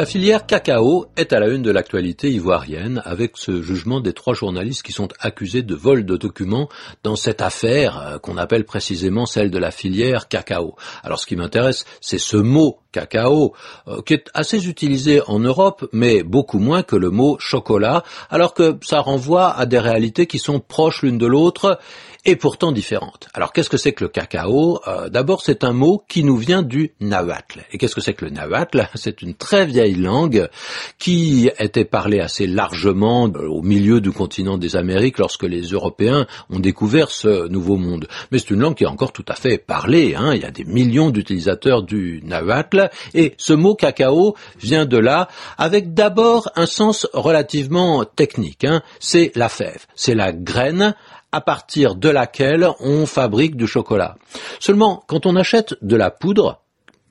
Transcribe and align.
La 0.00 0.06
filière 0.06 0.46
cacao 0.46 1.08
est 1.18 1.34
à 1.34 1.40
la 1.40 1.48
une 1.48 1.60
de 1.60 1.70
l'actualité 1.70 2.30
ivoirienne 2.30 3.02
avec 3.04 3.32
ce 3.34 3.60
jugement 3.60 4.00
des 4.00 4.14
trois 4.14 4.32
journalistes 4.32 4.82
qui 4.82 4.92
sont 4.92 5.08
accusés 5.20 5.60
de 5.60 5.74
vol 5.74 6.06
de 6.06 6.16
documents 6.16 6.70
dans 7.02 7.16
cette 7.16 7.42
affaire 7.42 7.98
euh, 7.98 8.18
qu'on 8.18 8.38
appelle 8.38 8.64
précisément 8.64 9.26
celle 9.26 9.50
de 9.50 9.58
la 9.58 9.70
filière 9.70 10.28
cacao. 10.28 10.74
Alors 11.02 11.18
ce 11.18 11.26
qui 11.26 11.36
m'intéresse, 11.36 11.84
c'est 12.00 12.16
ce 12.16 12.38
mot 12.38 12.78
cacao, 12.92 13.54
euh, 13.88 14.00
qui 14.02 14.14
est 14.14 14.30
assez 14.32 14.68
utilisé 14.68 15.20
en 15.26 15.38
Europe, 15.38 15.86
mais 15.92 16.22
beaucoup 16.22 16.58
moins 16.58 16.82
que 16.82 16.96
le 16.96 17.10
mot 17.10 17.36
chocolat, 17.38 18.02
alors 18.30 18.54
que 18.54 18.78
ça 18.82 19.00
renvoie 19.00 19.50
à 19.50 19.66
des 19.66 19.78
réalités 19.78 20.26
qui 20.26 20.38
sont 20.38 20.60
proches 20.60 21.02
l'une 21.02 21.18
de 21.18 21.26
l'autre 21.26 21.78
et 22.24 22.36
pourtant 22.36 22.72
différentes. 22.72 23.28
Alors 23.34 23.52
qu'est-ce 23.52 23.70
que 23.70 23.76
c'est 23.76 23.92
que 23.92 24.04
le 24.04 24.08
cacao? 24.08 24.80
Euh, 24.86 25.08
D'abord, 25.08 25.42
c'est 25.42 25.64
un 25.64 25.72
mot 25.72 26.04
qui 26.08 26.22
nous 26.24 26.36
vient 26.36 26.62
du 26.62 26.92
nahuatl. 27.00 27.64
Et 27.72 27.78
qu'est-ce 27.78 27.94
que 27.94 28.00
c'est 28.00 28.14
que 28.14 28.24
le 28.24 28.30
nahuatl? 28.30 28.88
C'est 28.94 29.22
une 29.22 29.34
très 29.34 29.64
vieille 29.64 29.89
langue 29.94 30.48
qui 30.98 31.50
était 31.58 31.84
parlée 31.84 32.20
assez 32.20 32.46
largement 32.46 33.28
euh, 33.28 33.48
au 33.48 33.62
milieu 33.62 34.00
du 34.00 34.12
continent 34.12 34.58
des 34.58 34.76
Amériques 34.76 35.18
lorsque 35.18 35.44
les 35.44 35.62
Européens 35.62 36.26
ont 36.50 36.58
découvert 36.58 37.10
ce 37.10 37.48
nouveau 37.48 37.76
monde. 37.76 38.06
Mais 38.30 38.38
c'est 38.38 38.50
une 38.50 38.60
langue 38.60 38.74
qui 38.74 38.84
est 38.84 38.88
encore 38.88 39.12
tout 39.12 39.24
à 39.28 39.34
fait 39.34 39.58
parlée. 39.58 40.14
Hein. 40.14 40.34
Il 40.34 40.42
y 40.42 40.46
a 40.46 40.50
des 40.50 40.64
millions 40.64 41.10
d'utilisateurs 41.10 41.82
du 41.82 42.20
nahuatl. 42.24 42.90
Et 43.14 43.34
ce 43.36 43.52
mot 43.52 43.74
cacao 43.74 44.34
vient 44.60 44.86
de 44.86 44.98
là, 44.98 45.28
avec 45.58 45.94
d'abord 45.94 46.50
un 46.56 46.66
sens 46.66 47.06
relativement 47.12 48.04
technique. 48.04 48.64
Hein. 48.64 48.82
C'est 48.98 49.32
la 49.34 49.48
fève, 49.48 49.86
c'est 49.94 50.14
la 50.14 50.32
graine 50.32 50.94
à 51.32 51.40
partir 51.40 51.94
de 51.94 52.08
laquelle 52.08 52.68
on 52.80 53.06
fabrique 53.06 53.56
du 53.56 53.66
chocolat. 53.66 54.16
Seulement, 54.58 55.04
quand 55.06 55.26
on 55.26 55.36
achète 55.36 55.74
de 55.82 55.96
la 55.96 56.10
poudre, 56.10 56.60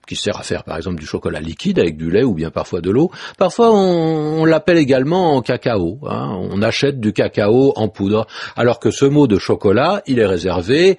qui 0.09 0.15
sert 0.15 0.39
à 0.39 0.43
faire 0.43 0.63
par 0.63 0.75
exemple 0.75 0.99
du 0.99 1.05
chocolat 1.05 1.39
liquide 1.39 1.77
avec 1.77 1.95
du 1.95 2.09
lait 2.09 2.23
ou 2.23 2.33
bien 2.33 2.49
parfois 2.49 2.81
de 2.81 2.89
l'eau. 2.89 3.11
Parfois 3.37 3.71
on, 3.71 4.43
l'appelle 4.43 4.79
également 4.79 5.35
en 5.35 5.41
cacao. 5.43 5.99
Hein. 6.09 6.35
On 6.51 6.63
achète 6.63 6.99
du 6.99 7.13
cacao 7.13 7.73
en 7.75 7.89
poudre, 7.89 8.25
alors 8.57 8.79
que 8.79 8.89
ce 8.89 9.05
mot 9.05 9.27
de 9.27 9.37
chocolat, 9.37 10.01
il 10.07 10.17
est 10.17 10.25
réservé 10.25 10.97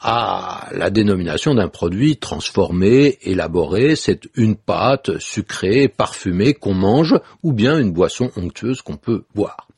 à 0.00 0.68
la 0.72 0.90
dénomination 0.90 1.54
d'un 1.54 1.68
produit 1.68 2.18
transformé, 2.18 3.18
élaboré, 3.22 3.96
c'est 3.96 4.28
une 4.36 4.54
pâte 4.54 5.18
sucrée, 5.18 5.88
parfumée 5.88 6.54
qu'on 6.54 6.74
mange 6.74 7.16
ou 7.42 7.52
bien 7.52 7.78
une 7.78 7.92
boisson 7.92 8.30
onctueuse 8.36 8.82
qu'on 8.82 8.96
peut 8.96 9.24
boire. 9.34 9.68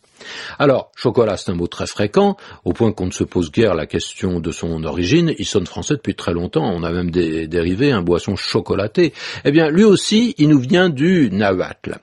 Alors, 0.59 0.91
chocolat, 0.97 1.37
c'est 1.37 1.51
un 1.51 1.55
mot 1.55 1.67
très 1.67 1.87
fréquent, 1.87 2.37
au 2.65 2.73
point 2.73 2.93
qu'on 2.93 3.07
ne 3.07 3.13
se 3.13 3.25
pose 3.25 3.51
guère 3.51 3.75
la 3.75 3.87
question 3.87 4.41
de 4.41 4.51
son 4.51 4.85
origine. 4.85 5.35
Il 5.39 5.47
sonne 5.47 5.67
français 5.67 5.95
depuis 5.95 6.15
très 6.15 6.33
longtemps. 6.33 6.65
On 6.65 6.83
a 6.83 6.93
même 6.93 7.11
des 7.11 7.49
dérivés, 7.49 7.93
un 7.93 8.03
boisson 8.03 8.37
chocolaté. 8.37 9.13
Eh 9.45 9.51
bien, 9.51 9.71
lui 9.71 9.85
aussi, 9.85 10.35
il 10.39 10.49
nous 10.49 10.61
vient 10.61 10.89
du 10.89 11.31
nahuatl. 11.31 11.99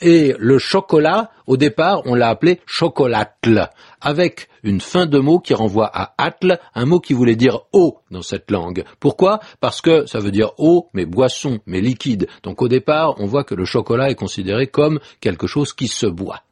Et 0.00 0.34
le 0.38 0.58
chocolat, 0.58 1.30
au 1.46 1.56
départ, 1.56 2.02
on 2.06 2.14
l'a 2.14 2.28
appelé 2.28 2.60
chocolatl, 2.66 3.68
avec 4.00 4.48
une 4.62 4.80
fin 4.80 5.06
de 5.06 5.18
mot 5.18 5.38
qui 5.38 5.52
renvoie 5.54 5.90
à 5.92 6.14
atl, 6.18 6.58
un 6.74 6.86
mot 6.86 7.00
qui 7.00 7.12
voulait 7.12 7.36
dire 7.36 7.60
eau 7.72 7.98
dans 8.10 8.22
cette 8.22 8.50
langue. 8.50 8.84
Pourquoi? 8.98 9.40
Parce 9.60 9.80
que 9.80 10.06
ça 10.06 10.20
veut 10.20 10.30
dire 10.30 10.52
eau, 10.58 10.88
mais 10.94 11.04
boisson, 11.04 11.60
mais 11.66 11.80
liquide. 11.80 12.28
Donc 12.42 12.62
au 12.62 12.68
départ, 12.68 13.20
on 13.20 13.26
voit 13.26 13.44
que 13.44 13.54
le 13.54 13.66
chocolat 13.66 14.10
est 14.10 14.14
considéré 14.14 14.66
comme 14.66 15.00
quelque 15.20 15.46
chose 15.46 15.74
qui 15.74 15.88
se 15.88 16.06
boit. 16.06 16.43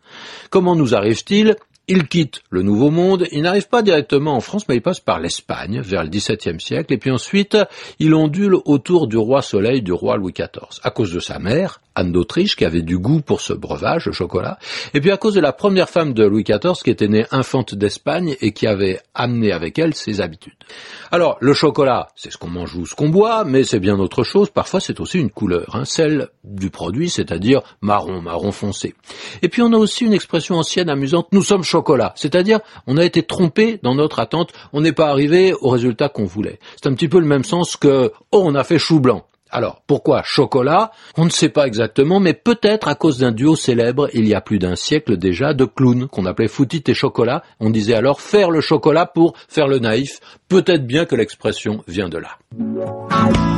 Comment 0.51 0.77
nous 0.77 0.95
arrive-t-il 0.95 1.57
il 1.89 2.07
quitte 2.07 2.43
le 2.51 2.63
Nouveau 2.63 2.91
Monde, 2.91 3.27
il 3.33 3.43
n'arrive 3.43 3.69
pas 3.69 3.83
directement 3.83 4.37
en 4.37 4.41
France, 4.41 4.69
mais 4.69 4.77
il 4.77 4.83
passe 4.83 5.01
par 5.01 5.19
l'Espagne 5.19 5.81
vers 5.81 6.05
le 6.05 6.11
XVIIe 6.11 6.61
siècle, 6.61 6.93
et 6.93 6.97
puis 6.97 7.11
ensuite 7.11 7.59
il 7.99 8.15
ondule 8.15 8.55
autour 8.65 9.09
du 9.09 9.17
roi 9.17 9.43
Soleil 9.43 9.83
du 9.83 9.93
roi 9.93 10.17
Louis 10.17 10.33
XIV, 10.33 10.81
à 10.85 10.91
cause 10.91 11.13
de 11.13 11.19
sa 11.19 11.41
mère, 11.41 11.81
Anne 11.95 12.13
d'Autriche, 12.13 12.57
qui 12.57 12.65
avait 12.65 12.83
du 12.83 12.99
goût 12.99 13.21
pour 13.21 13.41
ce 13.41 13.53
breuvage, 13.53 14.07
le 14.07 14.13
chocolat, 14.13 14.59
et 14.95 15.01
puis 15.01 15.11
à 15.11 15.17
cause 15.17 15.35
de 15.35 15.41
la 15.41 15.53
première 15.53 15.89
femme 15.89 16.15
de 16.15 16.25
Louis 16.25 16.45
XIV, 16.45 16.75
qui 16.83 16.91
était 16.91 17.09
née 17.09 17.27
infante 17.31 17.75
d'Espagne 17.75 18.37
et 18.41 18.53
qui 18.53 18.67
avait 18.67 19.01
amené 19.15 19.53
avec 19.53 19.79
elle 19.79 19.95
ses 19.95 20.21
habitudes. 20.21 20.53
Alors, 21.11 21.37
le 21.41 21.53
chocolat, 21.53 22.09
c'est 22.17 22.33
ce 22.33 22.39
qu'on 22.39 22.49
mange 22.49 22.75
ou 22.75 22.87
ce 22.87 22.95
qu'on 22.95 23.09
boit, 23.09 23.45
mais 23.45 23.65
c'est 23.65 23.81
bien 23.81 23.99
autre 23.99 24.23
chose. 24.23 24.51
Parfois, 24.51 24.81
c'est 24.81 25.01
aussi 25.01 25.19
une 25.19 25.31
couleur, 25.31 25.75
hein, 25.75 25.85
celle 25.85 26.29
du 26.45 26.71
produit, 26.71 27.11
c'est-à-dire 27.11 27.61
marron, 27.81 28.21
marron 28.21 28.53
foncé. 28.53 28.95
Et 29.43 29.49
puis, 29.49 29.63
on 29.63 29.73
a 29.73 29.77
aussi 29.77 30.05
une 30.05 30.15
expression 30.15 30.57
ancienne 30.57 30.89
amusante, 30.89 31.29
nous 31.33 31.43
sommes 31.43 31.65
chocolat, 31.65 32.13
c'est-à-dire, 32.17 32.61
on 32.87 32.97
a 32.97 33.05
été 33.05 33.23
trompé 33.23 33.79
dans 33.83 33.95
notre 33.95 34.21
attente, 34.21 34.53
on 34.73 34.81
n'est 34.81 34.93
pas 34.93 35.09
arrivé 35.09 35.55
au 35.61 35.69
résultat 35.69 36.09
qu'on 36.09 36.25
voulait. 36.25 36.59
C'est 36.81 36.89
un 36.89 36.95
petit 36.95 37.09
peu 37.09 37.21
le 37.21 37.27
même 37.27 37.45
sens 37.45 37.77
que, 37.77 38.13
oh, 38.33 38.43
on 38.45 38.55
a 38.55 38.65
fait 38.65 38.79
chou 38.79 39.01
blanc. 39.01 39.27
Alors, 39.53 39.83
pourquoi 39.87 40.23
chocolat? 40.25 40.93
On 41.19 41.27
ne 41.27 41.31
sait 41.31 41.51
pas 41.51 41.67
exactement, 41.67 42.21
mais 42.21 42.33
peut-être 42.33 42.89
à 42.89 42.95
cause 42.95 43.19
d'un 43.19 43.33
duo 43.33 43.55
célèbre 43.55 44.09
il 44.15 44.27
y 44.27 44.35
a 44.35 44.41
plus 44.41 44.59
d'un 44.59 44.77
siècle 44.77 45.19
déjà 45.19 45.53
de 45.53 45.67
clowns 45.67 46.09
qu'on 46.09 46.25
appelait 46.25 46.49
Foutit 46.49 46.83
et 46.87 46.95
Chocolat. 46.95 47.43
On 47.61 47.69
disait 47.69 47.95
alors 47.95 48.23
faire 48.23 48.51
le 48.51 48.63
chocolat 48.63 49.05
pour 49.05 49.35
faire 49.49 49.69
le 49.69 49.79
naïf. 49.79 50.21
Peut-être 50.49 50.87
bien 50.87 51.05
que 51.05 51.17
l'expression 51.17 51.85
vient 51.87 52.09
de 52.09 52.19
là. 52.19 53.52